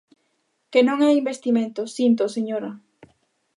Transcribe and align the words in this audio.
Que 0.71 0.81
non 0.87 0.99
é 1.09 1.11
investimento, 1.21 1.81
síntoo, 1.97 2.33
señora. 2.35 2.71